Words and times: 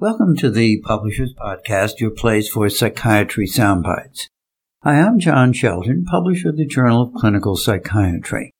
Welcome 0.00 0.36
to 0.36 0.48
the 0.48 0.80
Publishers 0.82 1.34
Podcast, 1.34 1.98
your 1.98 2.12
place 2.12 2.48
for 2.48 2.70
psychiatry 2.70 3.48
soundbites. 3.48 4.28
Hi, 4.84 5.00
I'm 5.00 5.18
John 5.18 5.52
Shelton, 5.52 6.04
publisher 6.04 6.50
of 6.50 6.56
the 6.56 6.66
Journal 6.66 7.02
of 7.02 7.14
Clinical 7.14 7.56
Psychiatry. 7.56 8.52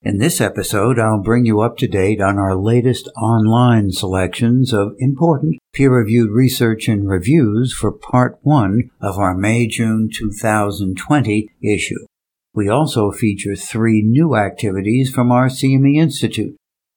In 0.00 0.16
this 0.16 0.40
episode, 0.40 0.98
I'll 0.98 1.20
bring 1.20 1.44
you 1.44 1.60
up 1.60 1.76
to 1.78 1.86
date 1.86 2.22
on 2.22 2.38
our 2.38 2.56
latest 2.56 3.10
online 3.20 3.90
selections 3.90 4.72
of 4.72 4.94
important 4.98 5.58
peer-reviewed 5.74 6.30
research 6.30 6.88
and 6.88 7.06
reviews 7.06 7.74
for 7.74 7.92
Part 7.92 8.38
1 8.40 8.90
of 9.02 9.18
our 9.18 9.36
May-June 9.36 10.08
2020 10.10 11.50
issue. 11.62 12.06
We 12.54 12.70
also 12.70 13.10
feature 13.10 13.54
three 13.54 14.00
new 14.00 14.34
activities 14.34 15.10
from 15.10 15.30
our 15.30 15.48
CME 15.48 15.98
Institute. 15.98 16.56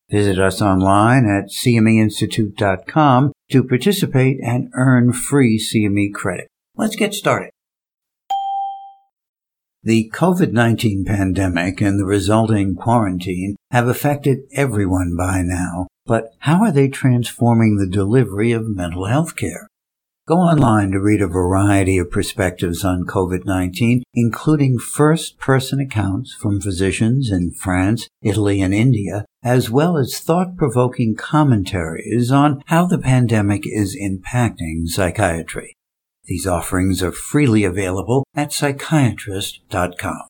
Visit 0.10 0.40
us 0.40 0.62
online 0.62 1.26
at 1.26 1.50
cmeinstitute.com 1.50 3.32
to 3.52 3.64
participate 3.64 4.40
and 4.44 4.72
earn 4.74 5.14
free 5.14 5.60
CME 5.60 6.14
credit. 6.14 6.48
Let's 6.76 6.96
get 6.96 7.14
started. 7.14 7.52
The 9.82 10.12
COVID-19 10.14 11.06
pandemic 11.06 11.80
and 11.80 11.98
the 11.98 12.06
resulting 12.06 12.76
quarantine 12.76 13.56
have 13.72 13.88
affected 13.88 14.40
everyone 14.54 15.16
by 15.16 15.42
now, 15.42 15.88
but 16.06 16.34
how 16.40 16.62
are 16.64 16.72
they 16.72 16.90
transforming 16.90 17.78
the 17.78 17.88
delivery 17.88 18.52
of 18.52 18.68
mental 18.68 19.06
health 19.06 19.38
care? 19.38 19.69
Go 20.30 20.36
online 20.36 20.92
to 20.92 21.00
read 21.00 21.24
a 21.24 21.28
variety 21.28 21.98
of 21.98 22.12
perspectives 22.12 22.86
on 22.86 23.08
COVID-19, 23.08 24.04
including 24.14 24.78
first-person 24.78 25.80
accounts 25.80 26.36
from 26.36 26.62
physicians 26.62 27.32
in 27.32 27.50
France, 27.50 28.08
Italy, 28.22 28.62
and 28.62 28.72
India, 28.72 29.26
as 29.42 29.72
well 29.72 29.98
as 29.98 30.20
thought-provoking 30.20 31.16
commentaries 31.16 32.32
on 32.32 32.62
how 32.68 32.86
the 32.86 33.00
pandemic 33.00 33.64
is 33.66 33.98
impacting 34.00 34.86
psychiatry. 34.86 35.74
These 36.26 36.46
offerings 36.46 37.02
are 37.02 37.12
freely 37.12 37.64
available 37.64 38.24
at 38.36 38.50
psychiatrist.com. 38.50 40.29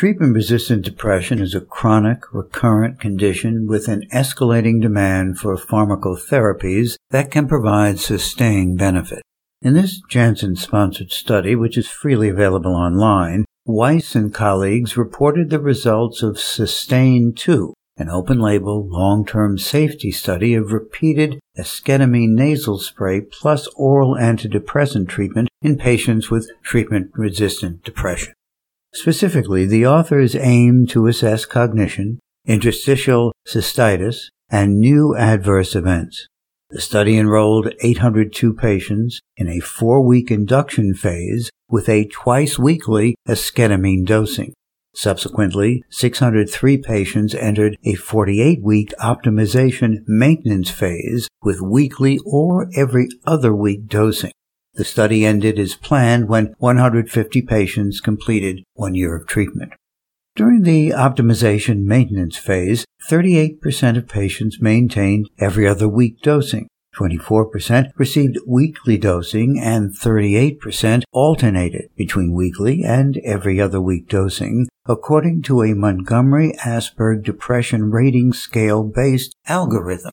Treatment 0.00 0.34
resistant 0.34 0.82
depression 0.82 1.40
is 1.40 1.54
a 1.54 1.60
chronic, 1.60 2.22
recurrent 2.32 2.98
condition 2.98 3.66
with 3.66 3.86
an 3.86 4.08
escalating 4.14 4.80
demand 4.80 5.38
for 5.38 5.58
pharmacotherapies 5.58 6.96
that 7.10 7.30
can 7.30 7.46
provide 7.46 8.00
sustained 8.00 8.78
benefit. 8.78 9.20
In 9.60 9.74
this 9.74 10.00
Janssen 10.08 10.56
sponsored 10.56 11.12
study, 11.12 11.54
which 11.54 11.76
is 11.76 11.86
freely 11.86 12.30
available 12.30 12.74
online, 12.74 13.44
Wajs 13.68 14.14
and 14.14 14.32
colleagues 14.32 14.96
reported 14.96 15.50
the 15.50 15.60
results 15.60 16.22
of 16.22 16.40
SUSTAIN 16.40 17.34
2, 17.34 17.74
an 17.98 18.08
open-label, 18.08 18.88
long-term 18.88 19.58
safety 19.58 20.10
study 20.10 20.54
of 20.54 20.72
repeated 20.72 21.38
esketamine 21.58 22.30
nasal 22.30 22.78
spray 22.78 23.20
plus 23.20 23.68
oral 23.76 24.14
antidepressant 24.14 25.10
treatment 25.10 25.50
in 25.60 25.76
patients 25.76 26.30
with 26.30 26.50
treatment-resistant 26.62 27.84
depression. 27.84 28.32
Specifically, 28.92 29.66
the 29.66 29.86
authors 29.86 30.34
aim 30.34 30.86
to 30.88 31.06
assess 31.06 31.44
cognition, 31.44 32.18
interstitial 32.46 33.32
cystitis, 33.46 34.28
and 34.50 34.78
new 34.78 35.14
adverse 35.16 35.76
events. 35.76 36.26
The 36.70 36.80
study 36.80 37.16
enrolled 37.16 37.72
802 37.82 38.54
patients 38.54 39.20
in 39.36 39.48
a 39.48 39.60
four-week 39.60 40.30
induction 40.30 40.94
phase 40.94 41.50
with 41.68 41.88
a 41.88 42.06
twice-weekly 42.06 43.16
esketamine 43.28 44.04
dosing. 44.04 44.54
Subsequently, 44.94 45.84
603 45.90 46.78
patients 46.78 47.34
entered 47.34 47.76
a 47.84 47.94
48-week 47.94 48.92
optimization 49.00 49.98
maintenance 50.06 50.70
phase 50.70 51.28
with 51.42 51.60
weekly 51.60 52.18
or 52.24 52.68
every 52.76 53.08
other 53.24 53.54
week 53.54 53.86
dosing. 53.86 54.32
The 54.74 54.84
study 54.84 55.24
ended 55.24 55.58
as 55.58 55.74
planned 55.74 56.28
when 56.28 56.54
150 56.58 57.42
patients 57.42 58.00
completed 58.00 58.62
one 58.74 58.94
year 58.94 59.16
of 59.16 59.26
treatment. 59.26 59.72
During 60.36 60.62
the 60.62 60.90
optimization 60.90 61.84
maintenance 61.84 62.36
phase, 62.36 62.84
38% 63.10 63.98
of 63.98 64.08
patients 64.08 64.60
maintained 64.60 65.28
every 65.38 65.66
other 65.66 65.88
week 65.88 66.22
dosing. 66.22 66.68
24% 66.94 67.90
received 67.96 68.38
weekly 68.46 68.98
dosing 68.98 69.60
and 69.60 69.90
38% 69.90 71.02
alternated 71.12 71.88
between 71.96 72.32
weekly 72.32 72.82
and 72.82 73.18
every 73.24 73.60
other 73.60 73.80
week 73.80 74.08
dosing, 74.08 74.68
according 74.86 75.42
to 75.42 75.62
a 75.62 75.74
Montgomery 75.74 76.54
Asberg 76.64 77.22
Depression 77.22 77.90
Rating 77.90 78.32
Scale 78.32 78.82
based 78.82 79.34
algorithm. 79.46 80.10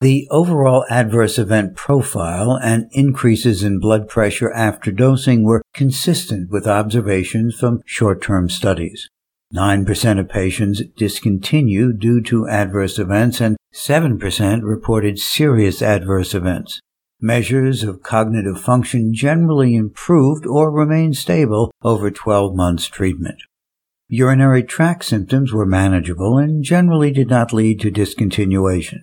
The 0.00 0.28
overall 0.30 0.84
adverse 0.88 1.40
event 1.40 1.74
profile 1.74 2.56
and 2.56 2.88
increases 2.92 3.64
in 3.64 3.80
blood 3.80 4.08
pressure 4.08 4.52
after 4.52 4.92
dosing 4.92 5.42
were 5.42 5.62
consistent 5.74 6.50
with 6.50 6.68
observations 6.68 7.58
from 7.58 7.82
short-term 7.84 8.48
studies. 8.48 9.08
9% 9.52 10.20
of 10.20 10.28
patients 10.28 10.82
discontinued 10.96 11.98
due 11.98 12.22
to 12.22 12.46
adverse 12.46 13.00
events 13.00 13.40
and 13.40 13.56
7% 13.74 14.60
reported 14.62 15.18
serious 15.18 15.82
adverse 15.82 16.32
events. 16.32 16.80
Measures 17.20 17.82
of 17.82 18.04
cognitive 18.04 18.60
function 18.60 19.12
generally 19.12 19.74
improved 19.74 20.46
or 20.46 20.70
remained 20.70 21.16
stable 21.16 21.72
over 21.82 22.08
12 22.08 22.54
months 22.54 22.86
treatment. 22.86 23.42
Urinary 24.06 24.62
tract 24.62 25.04
symptoms 25.04 25.52
were 25.52 25.66
manageable 25.66 26.38
and 26.38 26.62
generally 26.62 27.10
did 27.10 27.28
not 27.28 27.52
lead 27.52 27.80
to 27.80 27.90
discontinuation. 27.90 29.00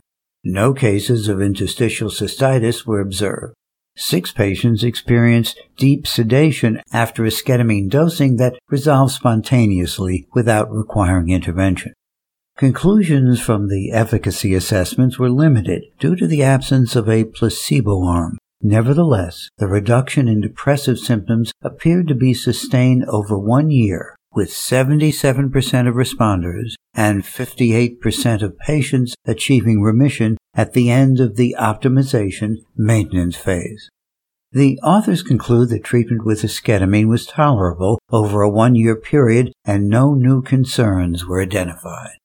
No 0.47 0.75
cases 0.75 1.27
of 1.27 1.41
interstitial 1.41 2.11
cystitis 2.11 2.85
were 2.85 2.99
observed. 2.99 3.55
Six 3.97 4.31
patients 4.31 4.83
experienced 4.83 5.59
deep 5.75 6.05
sedation 6.05 6.81
after 6.93 7.23
esketamine 7.23 7.89
dosing 7.89 8.35
that 8.35 8.59
resolved 8.69 9.13
spontaneously 9.13 10.27
without 10.35 10.71
requiring 10.71 11.29
intervention. 11.29 11.93
Conclusions 12.57 13.41
from 13.41 13.69
the 13.69 13.91
efficacy 13.91 14.53
assessments 14.53 15.17
were 15.17 15.31
limited 15.31 15.85
due 15.97 16.15
to 16.15 16.27
the 16.27 16.43
absence 16.43 16.95
of 16.95 17.09
a 17.09 17.23
placebo 17.23 18.05
arm. 18.05 18.37
Nevertheless, 18.61 19.49
the 19.57 19.67
reduction 19.67 20.27
in 20.27 20.41
depressive 20.41 20.99
symptoms 20.99 21.51
appeared 21.63 22.07
to 22.07 22.15
be 22.15 22.35
sustained 22.35 23.03
over 23.05 23.37
one 23.37 23.71
year, 23.71 24.14
with 24.35 24.49
77% 24.49 25.87
of 25.87 25.95
responders 25.95 26.73
and 26.93 27.23
58% 27.23 28.41
of 28.41 28.59
patients 28.59 29.15
achieving 29.25 29.81
remission 29.81 30.37
at 30.53 30.73
the 30.73 30.89
end 30.91 31.19
of 31.19 31.35
the 31.35 31.55
optimization 31.57 32.57
maintenance 32.75 33.35
phase. 33.37 33.89
The 34.51 34.79
authors 34.83 35.21
conclude 35.21 35.69
that 35.69 35.83
treatment 35.83 36.25
with 36.25 36.41
esketamine 36.41 37.07
was 37.07 37.25
tolerable 37.25 37.99
over 38.11 38.41
a 38.41 38.49
one 38.49 38.75
year 38.75 38.95
period 38.95 39.51
and 39.65 39.89
no 39.89 40.13
new 40.13 40.41
concerns 40.41 41.25
were 41.25 41.41
identified. 41.41 42.17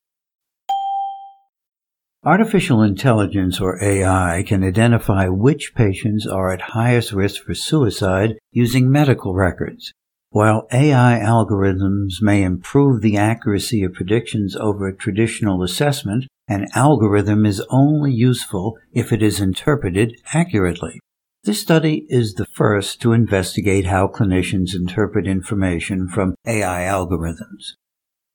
Artificial 2.23 2.83
intelligence 2.83 3.61
or 3.61 3.83
AI 3.83 4.45
can 4.47 4.63
identify 4.63 5.27
which 5.27 5.73
patients 5.75 6.27
are 6.27 6.53
at 6.53 6.61
highest 6.61 7.13
risk 7.13 7.43
for 7.43 7.55
suicide 7.55 8.37
using 8.53 8.91
medical 8.91 9.35
records. 9.35 9.93
While 10.33 10.69
AI 10.73 11.19
algorithms 11.19 12.23
may 12.23 12.45
improve 12.45 13.03
the 13.03 13.17
accuracy 13.17 13.83
of 13.83 13.95
predictions 13.95 14.55
over 14.55 14.93
traditional 14.93 15.65
assessment, 15.65 16.27
an 16.47 16.69
algorithm 16.73 17.45
is 17.45 17.61
only 17.69 18.13
useful 18.13 18.79
if 18.93 19.13
it 19.13 19.25
is 19.25 19.41
interpreted 19.41 20.21
accurately. 20.33 21.01
This 21.43 21.61
study 21.61 22.07
is 22.09 22.35
the 22.35 22.47
first 22.47 23.03
to 23.03 23.13
investigate 23.13 23.87
how 23.87 24.07
clinicians 24.07 24.73
interpret 24.73 25.27
information 25.27 26.07
from 26.07 26.37
AI 26.47 26.83
algorithms. 26.83 27.75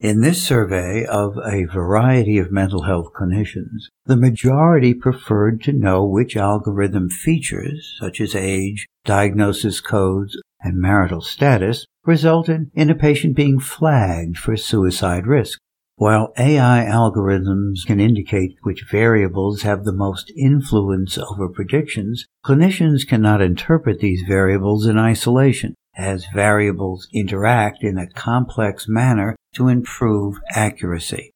In 0.01 0.19
this 0.19 0.45
survey 0.45 1.05
of 1.05 1.37
a 1.37 1.63
variety 1.63 2.37
of 2.37 2.51
mental 2.51 2.81
health 2.81 3.13
clinicians, 3.17 3.87
the 4.05 4.17
majority 4.17 4.93
preferred 4.93 5.63
to 5.63 5.71
know 5.71 6.03
which 6.03 6.35
algorithm 6.35 7.09
features, 7.09 7.95
such 8.01 8.19
as 8.19 8.35
age, 8.35 8.85
diagnosis 9.05 9.79
codes, 9.79 10.37
and 10.65 10.77
marital 10.77 11.21
status, 11.21 11.85
resulted 12.05 12.71
in 12.73 12.89
a 12.89 12.95
patient 12.95 13.35
being 13.35 13.59
flagged 13.59 14.37
for 14.37 14.57
suicide 14.57 15.27
risk. 15.27 15.59
While 15.97 16.33
AI 16.37 16.85
algorithms 16.89 17.85
can 17.85 18.01
indicate 18.01 18.57
which 18.63 18.83
variables 18.91 19.61
have 19.61 19.85
the 19.85 19.93
most 19.93 20.29
influence 20.35 21.17
over 21.17 21.47
predictions, 21.47 22.25
clinicians 22.43 23.07
cannot 23.07 23.41
interpret 23.41 23.99
these 23.99 24.23
variables 24.27 24.85
in 24.85 24.97
isolation 24.97 25.73
as 25.95 26.25
variables 26.33 27.07
interact 27.13 27.81
in 27.81 27.97
a 27.97 28.09
complex 28.09 28.89
manner 28.89 29.37
to 29.53 29.69
improve 29.69 30.35
accuracy. 30.51 31.31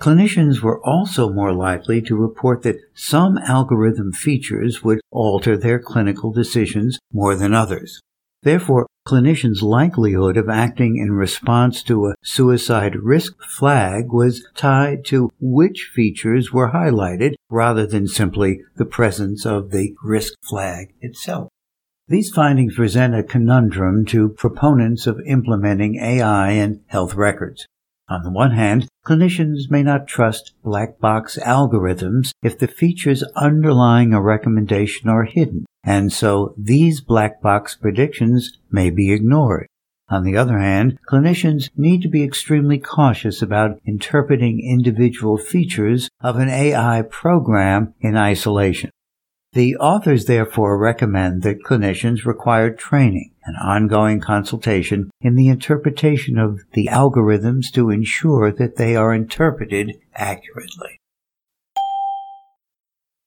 Clinicians 0.00 0.60
were 0.60 0.80
also 0.82 1.28
more 1.30 1.52
likely 1.52 2.00
to 2.00 2.16
report 2.16 2.62
that 2.62 2.80
some 2.94 3.36
algorithm 3.36 4.12
features 4.12 4.82
would 4.82 5.00
alter 5.10 5.58
their 5.58 5.78
clinical 5.78 6.32
decisions 6.32 6.98
more 7.12 7.36
than 7.36 7.52
others. 7.52 8.00
Therefore, 8.42 8.86
clinicians' 9.06 9.60
likelihood 9.62 10.36
of 10.36 10.48
acting 10.48 10.96
in 10.96 11.12
response 11.12 11.82
to 11.82 12.06
a 12.06 12.14
suicide 12.22 12.96
risk 12.96 13.34
flag 13.42 14.12
was 14.12 14.46
tied 14.54 15.04
to 15.06 15.30
which 15.40 15.90
features 15.94 16.52
were 16.52 16.70
highlighted 16.70 17.34
rather 17.50 17.86
than 17.86 18.08
simply 18.08 18.62
the 18.76 18.86
presence 18.86 19.44
of 19.44 19.70
the 19.70 19.94
risk 20.02 20.34
flag 20.48 20.94
itself. 21.00 21.48
These 22.08 22.30
findings 22.30 22.74
present 22.74 23.14
a 23.14 23.22
conundrum 23.22 24.04
to 24.06 24.30
proponents 24.30 25.06
of 25.06 25.20
implementing 25.26 25.96
AI 25.96 26.52
in 26.52 26.80
health 26.86 27.14
records. 27.14 27.66
On 28.10 28.24
the 28.24 28.30
one 28.30 28.50
hand, 28.50 28.88
clinicians 29.06 29.70
may 29.70 29.84
not 29.84 30.08
trust 30.08 30.52
black 30.64 30.98
box 30.98 31.38
algorithms 31.46 32.32
if 32.42 32.58
the 32.58 32.66
features 32.66 33.22
underlying 33.36 34.12
a 34.12 34.20
recommendation 34.20 35.08
are 35.08 35.22
hidden, 35.22 35.64
and 35.84 36.12
so 36.12 36.52
these 36.58 37.00
black 37.00 37.40
box 37.40 37.76
predictions 37.76 38.58
may 38.68 38.90
be 38.90 39.12
ignored. 39.12 39.68
On 40.08 40.24
the 40.24 40.36
other 40.36 40.58
hand, 40.58 40.98
clinicians 41.08 41.70
need 41.76 42.02
to 42.02 42.08
be 42.08 42.24
extremely 42.24 42.78
cautious 42.78 43.42
about 43.42 43.78
interpreting 43.86 44.58
individual 44.58 45.38
features 45.38 46.08
of 46.20 46.36
an 46.36 46.48
AI 46.48 47.02
program 47.02 47.94
in 48.00 48.16
isolation. 48.16 48.90
The 49.52 49.76
authors 49.76 50.24
therefore 50.24 50.76
recommend 50.78 51.44
that 51.44 51.62
clinicians 51.62 52.24
require 52.24 52.74
training 52.74 53.29
and 53.44 53.56
ongoing 53.56 54.20
consultation 54.20 55.10
in 55.20 55.34
the 55.34 55.48
interpretation 55.48 56.38
of 56.38 56.60
the 56.72 56.88
algorithms 56.90 57.72
to 57.72 57.90
ensure 57.90 58.52
that 58.52 58.76
they 58.76 58.96
are 58.96 59.14
interpreted 59.14 59.96
accurately. 60.14 60.98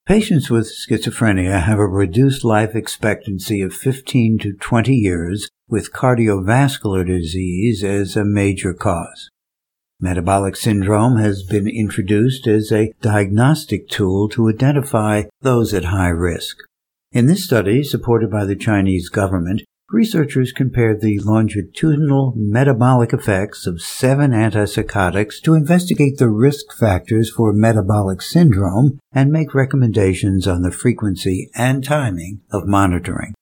Patients 0.05 0.49
with 0.49 0.69
schizophrenia 0.69 1.61
have 1.61 1.79
a 1.79 1.87
reduced 1.87 2.43
life 2.43 2.75
expectancy 2.75 3.61
of 3.61 3.73
15 3.73 4.37
to 4.39 4.53
20 4.53 4.93
years 4.93 5.47
with 5.69 5.93
cardiovascular 5.93 7.07
disease 7.07 7.83
as 7.83 8.17
a 8.17 8.25
major 8.25 8.73
cause. 8.73 9.29
Metabolic 10.01 10.57
syndrome 10.57 11.15
has 11.15 11.43
been 11.43 11.69
introduced 11.69 12.45
as 12.47 12.69
a 12.69 12.91
diagnostic 13.01 13.87
tool 13.87 14.27
to 14.27 14.49
identify 14.49 15.23
those 15.39 15.73
at 15.73 15.85
high 15.85 16.09
risk. 16.09 16.57
In 17.13 17.27
this 17.27 17.45
study, 17.45 17.83
supported 17.83 18.29
by 18.29 18.43
the 18.43 18.57
Chinese 18.57 19.07
government, 19.07 19.61
researchers 19.93 20.51
compared 20.51 20.99
the 20.99 21.19
longitudinal 21.19 22.33
metabolic 22.35 23.13
effects 23.13 23.67
of 23.67 23.81
seven 23.81 24.31
antipsychotics 24.31 25.39
to 25.41 25.53
investigate 25.53 26.17
the 26.17 26.29
risk 26.29 26.75
factors 26.77 27.29
for 27.29 27.53
metabolic 27.53 28.21
syndrome 28.21 28.99
and 29.11 29.31
make 29.31 29.53
recommendations 29.53 30.47
on 30.47 30.63
the 30.63 30.71
frequency 30.71 31.49
and 31.55 31.83
timing 31.83 32.41
of 32.51 32.65
monitoring. 32.65 33.35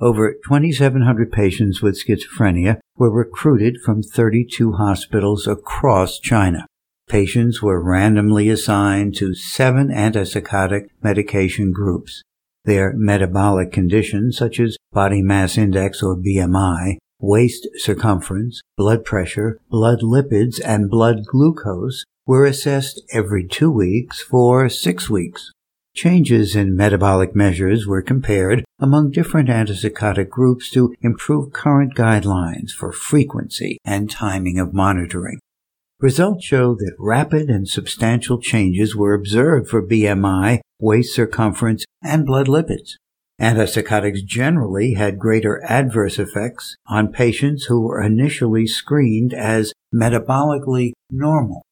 Over 0.00 0.32
2,700 0.32 1.30
patients 1.30 1.80
with 1.80 2.02
schizophrenia 2.04 2.80
were 2.96 3.10
recruited 3.10 3.76
from 3.84 4.02
32 4.02 4.72
hospitals 4.72 5.46
across 5.46 6.18
China. 6.18 6.66
Patients 7.08 7.62
were 7.62 7.80
randomly 7.80 8.48
assigned 8.48 9.14
to 9.16 9.34
seven 9.34 9.88
antipsychotic 9.88 10.88
medication 11.02 11.70
groups. 11.70 12.22
Their 12.64 12.94
metabolic 12.94 13.72
conditions, 13.72 14.38
such 14.38 14.58
as 14.58 14.76
body 14.92 15.20
mass 15.20 15.58
index 15.58 16.02
or 16.02 16.16
BMI, 16.16 16.96
waist 17.20 17.68
circumference, 17.76 18.60
blood 18.76 19.04
pressure, 19.04 19.60
blood 19.70 20.00
lipids, 20.00 20.60
and 20.64 20.90
blood 20.90 21.26
glucose, 21.26 22.04
were 22.26 22.46
assessed 22.46 23.02
every 23.12 23.46
two 23.46 23.70
weeks 23.70 24.22
for 24.22 24.68
six 24.68 25.10
weeks. 25.10 25.50
Changes 25.94 26.56
in 26.56 26.74
metabolic 26.74 27.36
measures 27.36 27.86
were 27.86 28.02
compared 28.02 28.64
among 28.80 29.12
different 29.12 29.48
antipsychotic 29.48 30.28
groups 30.28 30.70
to 30.70 30.94
improve 31.02 31.52
current 31.52 31.94
guidelines 31.94 32.70
for 32.70 32.90
frequency 32.90 33.78
and 33.84 34.10
timing 34.10 34.58
of 34.58 34.74
monitoring. 34.74 35.38
Results 36.04 36.44
show 36.44 36.74
that 36.74 36.96
rapid 36.98 37.48
and 37.48 37.66
substantial 37.66 38.38
changes 38.38 38.94
were 38.94 39.14
observed 39.14 39.70
for 39.70 39.82
BMI, 39.82 40.60
waist 40.78 41.14
circumference, 41.14 41.86
and 42.02 42.26
blood 42.26 42.46
lipids. 42.46 42.96
Antipsychotics 43.40 44.22
generally 44.22 44.92
had 44.92 45.18
greater 45.18 45.64
adverse 45.64 46.18
effects 46.18 46.76
on 46.86 47.10
patients 47.10 47.64
who 47.64 47.80
were 47.80 48.02
initially 48.02 48.66
screened 48.66 49.32
as 49.32 49.72
metabolically 49.94 50.92
normal. 51.10 51.62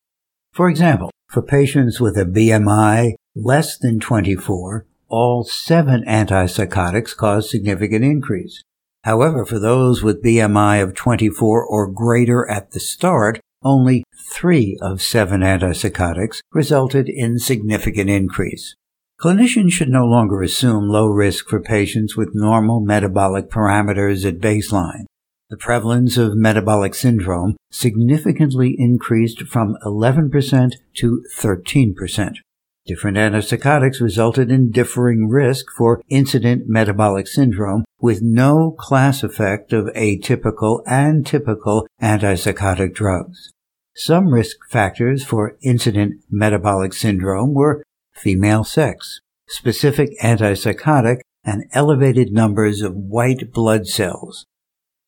For 0.55 0.71
example, 0.71 1.11
for 1.29 1.43
patients 1.43 2.01
with 2.01 2.17
a 2.17 2.25
BMI 2.25 3.13
less 3.37 3.77
than 3.77 4.01
24, 4.01 4.87
all 5.09 5.45
seven 5.45 6.05
antipsychotics 6.09 7.15
caused 7.15 7.51
significant 7.51 8.03
increase. 8.03 8.63
However, 9.05 9.45
for 9.45 9.59
those 9.59 10.03
with 10.03 10.25
BMI 10.25 10.83
of 10.83 10.95
24 10.95 11.67
or 11.67 11.87
greater 11.87 12.49
at 12.49 12.71
the 12.71 12.81
start, 12.81 13.39
only 13.65 14.05
three 14.17 14.79
of 14.81 15.03
seven 15.03 15.41
antipsychotics 15.41 16.41
resulted 16.53 17.09
in 17.09 17.39
significant 17.39 18.11
increase. 18.11 18.75
Clinicians 19.21 19.71
should 19.71 19.89
no 19.89 20.05
longer 20.05 20.43
assume 20.43 20.89
low 20.89 21.07
risk 21.07 21.49
for 21.49 21.61
patients 21.61 22.17
with 22.17 22.35
normal 22.35 22.81
metabolic 22.81 23.49
parameters 23.49 24.27
at 24.27 24.41
baseline. 24.41 25.05
The 25.49 25.57
prevalence 25.57 26.17
of 26.17 26.35
metabolic 26.35 26.95
syndrome 26.95 27.57
significantly 27.71 28.75
increased 28.79 29.43
from 29.43 29.77
11% 29.85 30.73
to 30.95 31.25
13%. 31.37 32.37
Different 32.85 33.17
antipsychotics 33.17 34.01
resulted 34.01 34.51
in 34.51 34.73
differing 34.73 35.29
risk 35.29 35.67
for 35.77 36.03
incident 36.09 36.65
metabolic 36.67 37.29
syndrome 37.29 37.85
with 38.01 38.23
no 38.23 38.73
class 38.77 39.23
effect 39.23 39.73
of 39.73 39.87
atypical 39.95 40.83
and 40.85 41.25
typical 41.25 41.87
antipsychotic 42.03 42.93
drugs. 42.93 43.52
Some 43.95 44.33
risk 44.33 44.57
factors 44.69 45.25
for 45.25 45.57
incident 45.63 46.23
metabolic 46.31 46.93
syndrome 46.93 47.55
were 47.55 47.85
female 48.15 48.65
sex, 48.65 49.21
specific 49.49 50.11
antipsychotic, 50.23 51.21
and 51.45 51.65
elevated 51.73 52.33
numbers 52.33 52.83
of 52.83 52.95
white 52.95 53.53
blood 53.53 53.87
cells, 53.87 54.47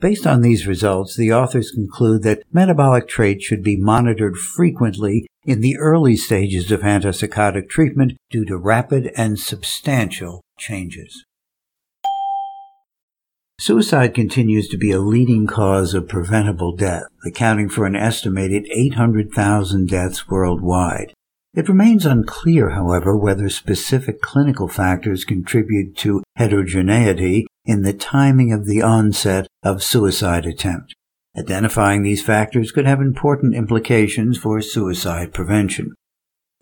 Based 0.05 0.27
on 0.27 0.43
these 0.43 0.67
results, 0.67 1.17
the 1.17 1.33
authors 1.33 1.71
conclude 1.71 2.25
that 2.25 2.43
metabolic 2.53 3.09
traits 3.09 3.45
should 3.45 3.63
be 3.63 3.79
monitored 3.79 4.37
frequently 4.37 5.27
in 5.45 5.63
the 5.63 5.79
early 5.79 6.15
stages 6.15 6.71
of 6.71 6.81
antipsychotic 6.81 7.71
treatment 7.71 8.13
due 8.29 8.45
to 8.45 8.59
rapid 8.59 9.11
and 9.17 9.39
substantial 9.39 10.43
changes. 10.59 11.25
Suicide 13.67 14.13
continues 14.13 14.69
to 14.69 14.77
be 14.77 14.91
a 14.91 15.01
leading 15.01 15.47
cause 15.47 15.95
of 15.95 16.07
preventable 16.07 16.77
death, 16.77 17.05
accounting 17.25 17.71
for 17.71 17.87
an 17.87 17.97
estimated 17.97 18.69
800,000 18.71 19.89
deaths 19.89 20.29
worldwide. 20.29 21.15
It 21.55 21.71
remains 21.71 22.05
unclear, 22.05 22.73
however, 22.73 23.17
whether 23.17 23.49
specific 23.49 24.21
clinical 24.21 24.69
factors 24.69 25.25
contribute 25.25 25.97
to 25.97 26.23
heterogeneity 26.37 27.47
in 27.65 27.81
the 27.81 27.95
timing 27.95 28.53
of 28.53 28.67
the 28.67 28.83
onset 28.83 29.47
of 29.63 29.83
suicide 29.83 30.45
attempt. 30.45 30.93
Identifying 31.35 32.03
these 32.03 32.23
factors 32.23 32.71
could 32.71 32.85
have 32.85 33.01
important 33.01 33.55
implications 33.55 34.37
for 34.37 34.61
suicide 34.61 35.33
prevention. 35.33 35.95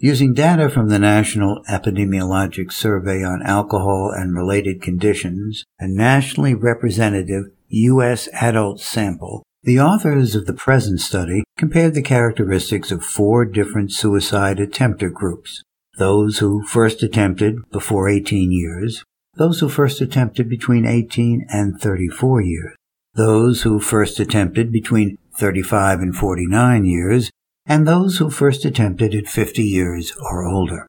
Using 0.05 0.35
data 0.35 0.69
from 0.69 0.89
the 0.89 0.99
National 0.99 1.63
Epidemiologic 1.71 2.73
Survey 2.73 3.23
on 3.23 3.41
Alcohol 3.45 4.11
and 4.13 4.35
Related 4.35 4.83
Conditions, 4.83 5.65
a 5.79 5.87
nationally 5.87 6.55
representative 6.55 7.45
U.S. 7.69 8.29
adult 8.33 8.81
sample, 8.81 9.45
the 9.63 9.79
authors 9.79 10.35
of 10.35 10.47
the 10.47 10.55
present 10.55 10.99
study 10.99 11.45
compared 11.57 11.95
the 11.95 12.03
characteristics 12.03 12.91
of 12.91 13.05
four 13.05 13.45
different 13.45 13.93
suicide 13.93 14.59
attempter 14.59 15.09
groups. 15.09 15.63
Those 15.99 16.39
who 16.39 16.65
first 16.65 17.05
attempted 17.05 17.71
before 17.71 18.09
18 18.09 18.51
years, 18.51 19.05
those 19.35 19.61
who 19.61 19.69
first 19.69 20.01
attempted 20.01 20.49
between 20.49 20.85
18 20.85 21.47
and 21.49 21.81
34 21.81 22.41
years, 22.41 22.75
those 23.15 23.63
who 23.63 23.79
first 23.79 24.19
attempted 24.19 24.73
between 24.73 25.19
35 25.39 26.01
and 26.01 26.17
49 26.17 26.87
years, 26.87 27.31
and 27.67 27.87
those 27.87 28.19
who 28.19 28.31
first 28.31 28.65
attempted 28.65 29.15
at 29.15 29.27
50 29.27 29.63
years 29.63 30.13
or 30.21 30.45
older. 30.45 30.87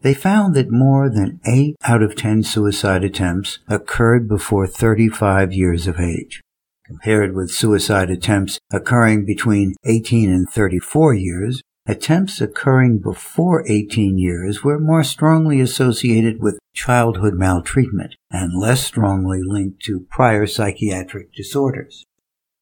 They 0.00 0.14
found 0.14 0.54
that 0.54 0.70
more 0.70 1.08
than 1.08 1.40
8 1.46 1.76
out 1.84 2.02
of 2.02 2.16
10 2.16 2.42
suicide 2.42 3.04
attempts 3.04 3.60
occurred 3.68 4.28
before 4.28 4.66
35 4.66 5.52
years 5.52 5.86
of 5.86 6.00
age. 6.00 6.40
Compared 6.84 7.34
with 7.34 7.50
suicide 7.50 8.10
attempts 8.10 8.58
occurring 8.72 9.24
between 9.24 9.76
18 9.84 10.30
and 10.30 10.50
34 10.50 11.14
years, 11.14 11.62
Attempts 11.84 12.40
occurring 12.40 12.98
before 12.98 13.68
18 13.68 14.16
years 14.16 14.62
were 14.62 14.78
more 14.78 15.02
strongly 15.02 15.60
associated 15.60 16.40
with 16.40 16.60
childhood 16.72 17.34
maltreatment 17.34 18.14
and 18.30 18.56
less 18.56 18.84
strongly 18.84 19.40
linked 19.42 19.82
to 19.82 20.06
prior 20.08 20.46
psychiatric 20.46 21.34
disorders. 21.34 22.04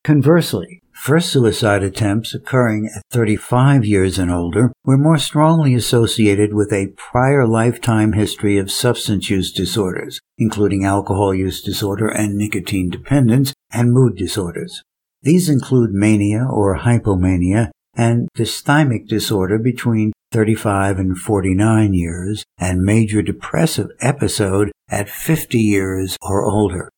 Conversely, 0.05 0.80
First 1.01 1.33
suicide 1.33 1.83
attempts 1.83 2.35
occurring 2.35 2.91
at 2.95 3.03
35 3.11 3.87
years 3.87 4.19
and 4.19 4.31
older 4.31 4.71
were 4.85 4.99
more 4.99 5.17
strongly 5.17 5.75
associated 5.75 6.53
with 6.53 6.75
a 6.75 6.93
prior 6.95 7.47
lifetime 7.47 8.13
history 8.13 8.59
of 8.59 8.71
substance 8.71 9.31
use 9.31 9.51
disorders, 9.51 10.21
including 10.37 10.85
alcohol 10.85 11.35
use 11.35 11.63
disorder 11.63 12.07
and 12.07 12.37
nicotine 12.37 12.91
dependence, 12.91 13.55
and 13.73 13.95
mood 13.95 14.15
disorders. 14.15 14.83
These 15.23 15.49
include 15.49 15.95
mania 15.95 16.45
or 16.45 16.81
hypomania 16.81 17.71
and 17.95 18.29
dysthymic 18.37 19.09
disorder 19.09 19.59
between 19.59 20.13
35 20.33 20.99
and 20.99 21.17
49 21.17 21.95
years, 21.95 22.45
and 22.59 22.83
major 22.83 23.23
depressive 23.23 23.89
episode 24.03 24.71
at 24.91 25.09
50 25.09 25.59
years 25.59 26.19
or 26.21 26.45
older. 26.45 26.91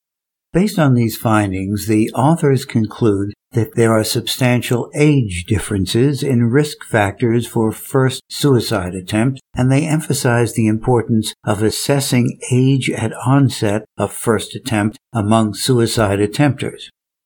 Based 0.52 0.80
on 0.80 0.94
these 0.94 1.16
findings, 1.16 1.86
the 1.86 2.10
authors 2.10 2.64
conclude 2.64 3.32
that 3.52 3.74
there 3.74 3.92
are 3.92 4.04
substantial 4.04 4.90
age 4.94 5.44
differences 5.44 6.22
in 6.22 6.50
risk 6.50 6.84
factors 6.84 7.46
for 7.46 7.70
first 7.72 8.22
suicide 8.28 8.94
attempt, 8.94 9.40
and 9.54 9.70
they 9.70 9.86
emphasize 9.86 10.54
the 10.54 10.66
importance 10.66 11.34
of 11.44 11.62
assessing 11.62 12.38
age 12.50 12.90
at 12.90 13.12
onset 13.26 13.84
of 13.96 14.12
first 14.12 14.54
attempt 14.54 14.98
among 15.12 15.54
suicide 15.54 16.18
attempters. 16.18 16.84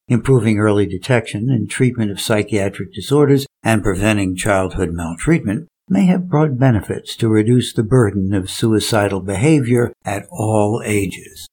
Improving 0.08 0.58
early 0.58 0.86
detection 0.86 1.50
and 1.50 1.68
treatment 1.68 2.10
of 2.10 2.20
psychiatric 2.20 2.92
disorders 2.92 3.46
and 3.62 3.82
preventing 3.82 4.36
childhood 4.36 4.92
maltreatment 4.92 5.66
may 5.88 6.06
have 6.06 6.28
broad 6.28 6.58
benefits 6.58 7.16
to 7.16 7.28
reduce 7.28 7.72
the 7.72 7.82
burden 7.82 8.34
of 8.34 8.50
suicidal 8.50 9.20
behavior 9.20 9.92
at 10.04 10.26
all 10.30 10.82
ages. 10.84 11.48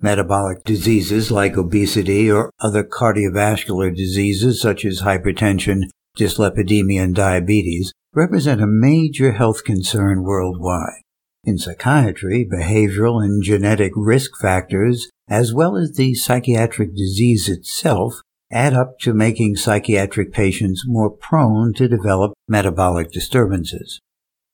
Metabolic 0.00 0.62
diseases 0.64 1.30
like 1.30 1.56
obesity 1.56 2.30
or 2.30 2.50
other 2.60 2.84
cardiovascular 2.84 3.94
diseases 3.94 4.60
such 4.60 4.84
as 4.84 5.00
hypertension, 5.00 5.84
dyslipidemia, 6.18 7.02
and 7.02 7.14
diabetes 7.14 7.92
represent 8.12 8.60
a 8.60 8.66
major 8.66 9.32
health 9.32 9.64
concern 9.64 10.22
worldwide. 10.22 11.02
In 11.44 11.58
psychiatry, 11.58 12.46
behavioral 12.50 13.24
and 13.24 13.42
genetic 13.42 13.92
risk 13.94 14.32
factors, 14.38 15.08
as 15.28 15.54
well 15.54 15.76
as 15.76 15.92
the 15.92 16.14
psychiatric 16.14 16.94
disease 16.94 17.48
itself, 17.48 18.20
add 18.52 18.74
up 18.74 18.98
to 19.00 19.14
making 19.14 19.56
psychiatric 19.56 20.32
patients 20.32 20.84
more 20.86 21.10
prone 21.10 21.72
to 21.74 21.88
develop 21.88 22.32
metabolic 22.48 23.10
disturbances. 23.12 24.00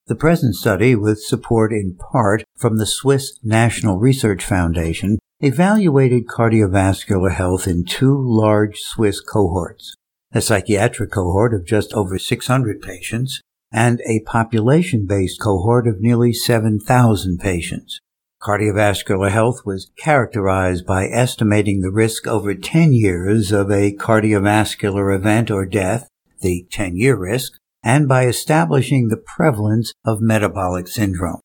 The 0.07 0.15
present 0.15 0.55
study, 0.55 0.95
with 0.95 1.23
support 1.23 1.73
in 1.73 1.97
part 1.97 2.45
from 2.57 2.77
the 2.77 2.87
Swiss 2.87 3.39
National 3.43 3.99
Research 3.99 4.45
Foundation, 4.45 5.19
evaluated 5.45 6.29
cardiovascular 6.29 7.33
health 7.33 7.67
in 7.67 7.85
two 7.85 8.17
large 8.17 8.79
Swiss 8.79 9.21
cohorts, 9.21 9.97
a 10.33 10.41
psychiatric 10.41 11.11
cohort 11.11 11.53
of 11.53 11.67
just 11.67 11.93
over 11.95 12.17
600 12.17 12.81
patients 12.81 13.41
and 13.73 14.01
a 14.07 14.21
population-based 14.21 15.41
cohort 15.41 15.89
of 15.89 16.01
nearly 16.01 16.33
7,000 16.33 17.39
patients. 17.41 17.99
Cardiovascular 18.41 19.33
health 19.33 19.63
was 19.65 19.91
characterized 19.99 20.87
by 20.87 21.07
estimating 21.07 21.81
the 21.81 21.91
risk 21.91 22.29
over 22.29 22.55
10 22.55 22.93
years 22.93 23.51
of 23.51 23.69
a 23.69 23.97
cardiovascular 23.97 25.13
event 25.15 25.51
or 25.51 25.67
death, 25.67 26.07
the 26.41 26.67
10-year 26.71 27.17
risk, 27.17 27.55
and 27.83 28.07
by 28.07 28.27
establishing 28.27 29.09
the 29.09 29.17
prevalence 29.17 29.93
of 30.05 30.21
metabolic 30.21 30.87
syndrome. 30.87 31.41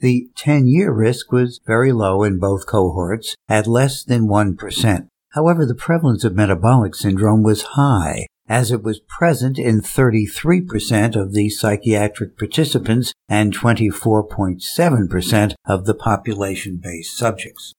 The 0.00 0.28
10-year 0.38 0.92
risk 0.92 1.32
was 1.32 1.60
very 1.66 1.92
low 1.92 2.22
in 2.22 2.38
both 2.38 2.66
cohorts 2.66 3.34
at 3.48 3.66
less 3.66 4.04
than 4.04 4.28
1%. 4.28 5.08
However, 5.30 5.66
the 5.66 5.74
prevalence 5.74 6.22
of 6.22 6.36
metabolic 6.36 6.94
syndrome 6.94 7.42
was 7.42 7.74
high, 7.74 8.26
as 8.48 8.70
it 8.70 8.82
was 8.82 9.00
present 9.00 9.58
in 9.58 9.80
33% 9.80 11.16
of 11.16 11.32
the 11.32 11.50
psychiatric 11.50 12.38
participants 12.38 13.12
and 13.28 13.54
24.7% 13.54 15.54
of 15.66 15.84
the 15.84 15.94
population-based 15.94 17.16
subjects. 17.16 17.74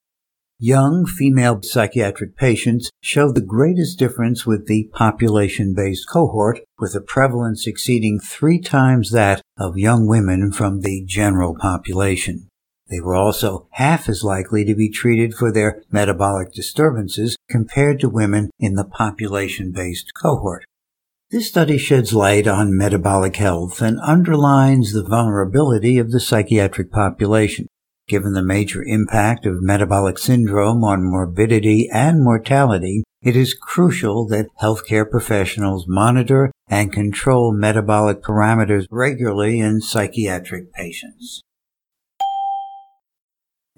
Young 0.62 1.06
female 1.06 1.62
psychiatric 1.62 2.36
patients 2.36 2.90
show 3.00 3.32
the 3.32 3.40
greatest 3.40 3.98
difference 3.98 4.44
with 4.44 4.66
the 4.66 4.90
population-based 4.92 6.06
cohort, 6.06 6.60
with 6.78 6.94
a 6.94 7.00
prevalence 7.00 7.66
exceeding 7.66 8.20
three 8.20 8.60
times 8.60 9.10
that 9.10 9.40
of 9.58 9.78
young 9.78 10.06
women 10.06 10.52
from 10.52 10.82
the 10.82 11.02
general 11.06 11.56
population. 11.58 12.46
They 12.90 13.00
were 13.00 13.14
also 13.14 13.68
half 13.70 14.06
as 14.06 14.22
likely 14.22 14.66
to 14.66 14.74
be 14.74 14.90
treated 14.90 15.32
for 15.32 15.50
their 15.50 15.82
metabolic 15.90 16.52
disturbances 16.52 17.38
compared 17.48 17.98
to 18.00 18.10
women 18.10 18.50
in 18.58 18.74
the 18.74 18.84
population-based 18.84 20.12
cohort. 20.12 20.66
This 21.30 21.48
study 21.48 21.78
sheds 21.78 22.12
light 22.12 22.46
on 22.46 22.76
metabolic 22.76 23.36
health 23.36 23.80
and 23.80 23.98
underlines 24.00 24.92
the 24.92 25.04
vulnerability 25.04 25.96
of 25.96 26.10
the 26.10 26.20
psychiatric 26.20 26.92
population. 26.92 27.66
Given 28.10 28.32
the 28.32 28.42
major 28.42 28.82
impact 28.82 29.46
of 29.46 29.62
metabolic 29.62 30.18
syndrome 30.18 30.82
on 30.82 31.04
morbidity 31.04 31.88
and 31.92 32.24
mortality, 32.24 33.04
it 33.22 33.36
is 33.36 33.54
crucial 33.54 34.26
that 34.26 34.48
healthcare 34.60 35.08
professionals 35.08 35.86
monitor 35.86 36.50
and 36.68 36.92
control 36.92 37.52
metabolic 37.52 38.20
parameters 38.20 38.86
regularly 38.90 39.60
in 39.60 39.80
psychiatric 39.80 40.72
patients. 40.72 41.40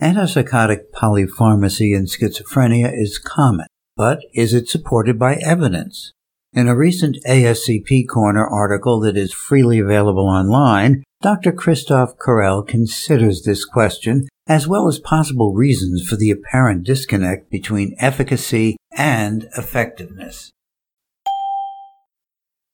Antipsychotic 0.01 0.85
polypharmacy 0.95 1.95
in 1.95 2.07
schizophrenia 2.07 2.91
is 2.91 3.19
common, 3.19 3.67
but 3.99 4.21
is 4.33 4.55
it 4.55 4.67
supported 4.67 5.19
by 5.19 5.35
evidence? 5.35 6.15
In 6.55 6.69
a 6.69 6.77
recent 6.77 7.17
ASCP 7.27 8.07
Corner 8.07 8.47
article 8.47 9.01
that 9.01 9.17
is 9.17 9.33
freely 9.33 9.79
available 9.79 10.29
online, 10.29 11.03
Dr. 11.23 11.51
Christoph 11.51 12.19
Correll 12.19 12.67
considers 12.67 13.43
this 13.43 13.65
question 13.65 14.29
as 14.47 14.69
well 14.69 14.87
as 14.87 14.99
possible 14.99 15.55
reasons 15.55 16.07
for 16.07 16.17
the 16.17 16.31
apparent 16.31 16.85
disconnect 16.85 17.51
between 17.51 17.97
efficacy 17.99 18.77
and 18.95 19.49
effectiveness. 19.57 20.51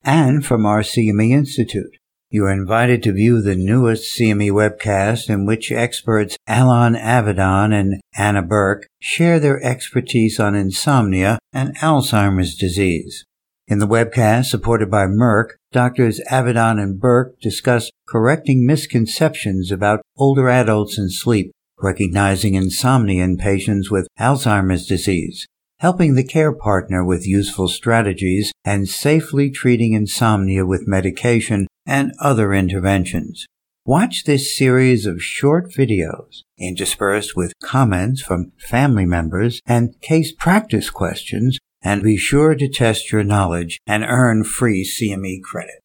And 0.03 0.45
from 0.45 0.67
our 0.67 0.81
CME 0.81 1.31
Institute, 1.31 1.99
you 2.31 2.47
are 2.47 2.53
invited 2.53 3.01
to 3.05 3.13
view 3.13 3.41
the 3.41 3.55
newest 3.55 4.19
CME 4.19 4.51
webcast 4.51 5.31
in 5.31 5.47
which 5.47 5.71
experts 5.71 6.37
Alan 6.49 6.95
Avidan 6.97 7.73
and 7.73 8.01
Anna 8.17 8.43
Burke 8.43 8.89
share 9.01 9.39
their 9.39 9.63
expertise 9.63 10.41
on 10.41 10.57
insomnia 10.57 11.39
and 11.53 11.77
Alzheimer's 11.79 12.57
disease. 12.57 13.25
In 13.71 13.81
the 13.81 13.87
webcast 13.87 14.47
supported 14.47 14.91
by 14.91 15.05
Merck, 15.05 15.49
Doctors 15.73 16.23
Avidan 16.31 16.83
and 16.83 16.99
Burke 16.99 17.39
discuss 17.39 17.91
correcting 18.09 18.65
misconceptions 18.65 19.71
about 19.71 20.01
older 20.17 20.49
adults 20.49 20.97
and 20.97 21.13
sleep, 21.13 21.53
recognizing 21.79 22.55
insomnia 22.55 23.23
in 23.23 23.37
patients 23.37 23.91
with 23.91 24.09
Alzheimer's 24.19 24.87
disease, 24.87 25.47
helping 25.81 26.15
the 26.15 26.25
care 26.25 26.55
partner 26.55 27.05
with 27.05 27.27
useful 27.27 27.69
strategies, 27.69 28.53
and 28.65 28.89
safely 28.89 29.51
treating 29.51 29.93
insomnia 29.93 30.65
with 30.65 30.89
medication 30.89 31.67
and 31.85 32.13
other 32.19 32.55
interventions. 32.55 33.45
Watch 33.85 34.25
this 34.25 34.57
series 34.57 35.05
of 35.05 35.23
short 35.23 35.71
videos 35.73 36.41
interspersed 36.59 37.37
with 37.37 37.53
comments 37.63 38.23
from 38.23 38.53
family 38.59 39.05
members 39.05 39.61
and 39.67 40.01
case 40.01 40.33
practice 40.33 40.89
questions 40.89 41.59
and 41.83 42.03
be 42.03 42.17
sure 42.17 42.55
to 42.55 42.69
test 42.69 43.13
your 43.13 43.25
knowledge 43.25 43.79
and 43.87 44.05
earn 44.05 44.45
free 44.45 44.85
CME 44.85 45.43
credit. 45.43 45.81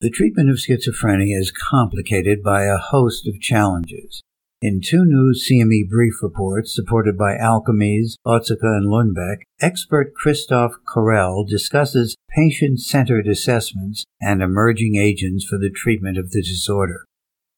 The 0.00 0.10
treatment 0.10 0.50
of 0.50 0.56
schizophrenia 0.56 1.38
is 1.40 1.50
complicated 1.50 2.42
by 2.42 2.64
a 2.64 2.76
host 2.76 3.26
of 3.26 3.40
challenges. 3.40 4.22
In 4.62 4.80
two 4.80 5.04
new 5.04 5.34
CME 5.34 5.88
brief 5.88 6.22
reports 6.22 6.74
supported 6.74 7.18
by 7.18 7.36
Alkermes, 7.36 8.16
Otsuka, 8.26 8.76
and 8.76 8.88
Lundbeck, 8.88 9.42
expert 9.60 10.14
Christoph 10.14 10.72
Correll 10.86 11.46
discusses 11.46 12.16
patient-centered 12.30 13.26
assessments 13.26 14.04
and 14.20 14.42
emerging 14.42 14.96
agents 14.96 15.44
for 15.44 15.58
the 15.58 15.70
treatment 15.70 16.18
of 16.18 16.30
the 16.30 16.42
disorder. 16.42 17.04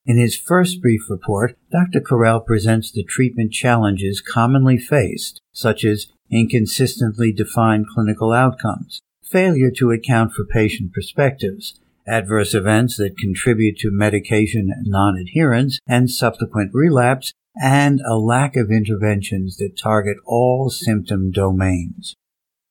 In 0.09 0.17
his 0.17 0.39
first 0.39 0.81
brief 0.81 1.11
report, 1.11 1.59
Dr. 1.71 2.01
Correll 2.01 2.45
presents 2.45 2.91
the 2.91 3.05
treatment 3.05 3.53
challenges 3.53 4.23
commonly 4.23 4.79
faced, 4.79 5.43
such 5.53 5.85
as 5.85 6.07
inconsistently 6.31 7.31
defined 7.31 7.89
clinical 7.93 8.33
outcomes, 8.33 9.03
failure 9.23 9.71
to 9.73 9.91
account 9.91 10.33
for 10.33 10.47
patient 10.47 10.95
perspectives, 10.95 11.79
adverse 12.07 12.55
events 12.55 12.97
that 12.97 13.19
contribute 13.19 13.77
to 13.81 13.91
medication 13.91 14.73
non-adherence 14.87 15.79
and 15.87 16.11
subsequent 16.11 16.71
relapse, 16.73 17.35
and 17.63 18.01
a 18.09 18.17
lack 18.17 18.57
of 18.57 18.71
interventions 18.71 19.59
that 19.59 19.77
target 19.77 20.17
all 20.25 20.71
symptom 20.71 21.31
domains. 21.31 22.15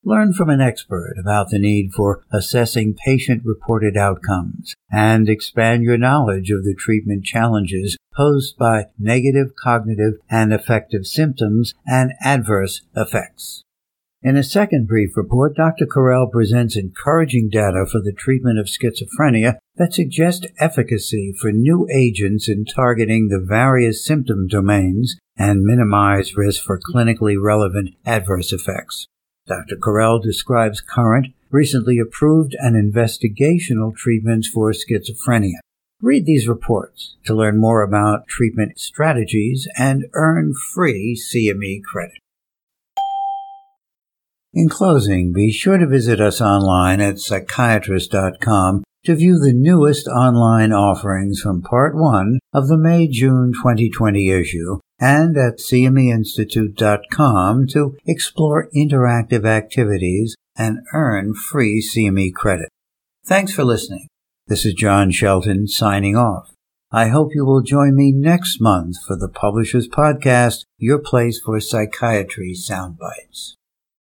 Learn 0.04 0.32
from 0.32 0.48
an 0.48 0.60
expert 0.60 1.16
about 1.20 1.50
the 1.50 1.58
need 1.58 1.92
for 1.92 2.22
assessing 2.32 2.96
patient 3.04 3.42
reported 3.44 3.96
outcomes 3.96 4.74
and 4.92 5.28
expand 5.28 5.82
your 5.82 5.98
knowledge 5.98 6.50
of 6.50 6.62
the 6.62 6.74
treatment 6.78 7.24
challenges 7.24 7.96
posed 8.16 8.56
by 8.56 8.86
negative 8.98 9.52
cognitive 9.60 10.14
and 10.30 10.52
affective 10.52 11.04
symptoms 11.04 11.74
and 11.84 12.12
adverse 12.22 12.82
effects. 12.96 13.62
In 14.22 14.36
a 14.36 14.42
second 14.42 14.86
brief 14.86 15.16
report, 15.16 15.56
Dr. 15.56 15.86
Correll 15.86 16.30
presents 16.30 16.76
encouraging 16.76 17.48
data 17.50 17.84
for 17.90 18.00
the 18.00 18.12
treatment 18.12 18.58
of 18.58 18.66
schizophrenia 18.66 19.58
that 19.76 19.94
suggest 19.94 20.46
efficacy 20.58 21.32
for 21.40 21.52
new 21.52 21.88
agents 21.92 22.48
in 22.48 22.64
targeting 22.64 23.28
the 23.28 23.44
various 23.44 24.04
symptom 24.04 24.46
domains 24.48 25.16
and 25.36 25.62
minimize 25.62 26.36
risk 26.36 26.62
for 26.64 26.80
clinically 26.80 27.36
relevant 27.40 27.94
adverse 28.06 28.52
effects. 28.52 29.06
Dr. 29.48 29.76
Correll 29.76 30.22
describes 30.22 30.80
current, 30.80 31.28
recently 31.50 31.98
approved, 31.98 32.54
and 32.58 32.76
investigational 32.76 33.96
treatments 33.96 34.46
for 34.46 34.72
schizophrenia. 34.72 35.58
Read 36.00 36.26
these 36.26 36.46
reports 36.46 37.16
to 37.24 37.34
learn 37.34 37.58
more 37.58 37.82
about 37.82 38.28
treatment 38.28 38.78
strategies 38.78 39.66
and 39.76 40.06
earn 40.12 40.54
free 40.54 41.16
CME 41.16 41.82
credit. 41.82 42.18
In 44.54 44.68
closing, 44.68 45.32
be 45.32 45.50
sure 45.50 45.78
to 45.78 45.86
visit 45.86 46.20
us 46.20 46.40
online 46.40 47.00
at 47.00 47.18
psychiatrist.com 47.18 48.84
to 49.04 49.14
view 49.14 49.38
the 49.38 49.52
newest 49.52 50.08
online 50.08 50.72
offerings 50.72 51.40
from 51.40 51.62
Part 51.62 51.94
1 51.94 52.40
of 52.52 52.66
the 52.68 52.78
May-June 52.78 53.52
2020 53.52 54.30
issue 54.30 54.80
and 55.00 55.36
at 55.36 55.58
cmeinstitute.com 55.58 57.66
to 57.68 57.96
explore 58.06 58.68
interactive 58.76 59.46
activities 59.46 60.34
and 60.56 60.80
earn 60.92 61.34
free 61.34 61.80
CME 61.82 62.34
credit. 62.34 62.68
Thanks 63.24 63.52
for 63.52 63.64
listening. 63.64 64.08
This 64.46 64.64
is 64.64 64.74
John 64.74 65.10
Shelton 65.10 65.66
signing 65.68 66.16
off. 66.16 66.52
I 66.90 67.08
hope 67.08 67.34
you 67.34 67.44
will 67.44 67.60
join 67.60 67.94
me 67.94 68.12
next 68.12 68.62
month 68.62 68.96
for 69.06 69.14
the 69.14 69.28
Publishers 69.28 69.88
Podcast, 69.88 70.64
your 70.78 70.98
place 70.98 71.38
for 71.38 71.60
psychiatry 71.60 72.54
soundbites. 72.54 73.57